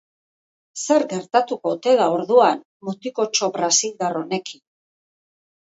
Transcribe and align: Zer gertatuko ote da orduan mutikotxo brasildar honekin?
Zer 0.83 1.03
gertatuko 1.11 1.73
ote 1.77 1.93
da 2.01 2.07
orduan 2.15 2.63
mutikotxo 2.89 3.51
brasildar 3.59 4.21
honekin? 4.23 4.65